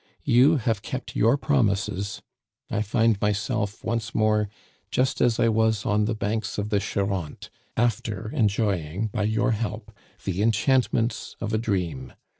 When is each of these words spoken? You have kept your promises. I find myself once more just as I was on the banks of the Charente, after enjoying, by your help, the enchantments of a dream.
You 0.23 0.57
have 0.57 0.81
kept 0.81 1.15
your 1.15 1.37
promises. 1.37 2.23
I 2.71 2.81
find 2.81 3.21
myself 3.21 3.83
once 3.83 4.15
more 4.15 4.49
just 4.89 5.21
as 5.21 5.39
I 5.39 5.47
was 5.47 5.85
on 5.85 6.05
the 6.05 6.15
banks 6.15 6.57
of 6.57 6.69
the 6.69 6.79
Charente, 6.79 7.49
after 7.77 8.31
enjoying, 8.33 9.09
by 9.09 9.25
your 9.25 9.51
help, 9.51 9.91
the 10.23 10.41
enchantments 10.41 11.35
of 11.39 11.53
a 11.53 11.59
dream. 11.59 12.13